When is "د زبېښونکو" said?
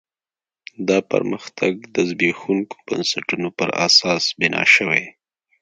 1.95-2.75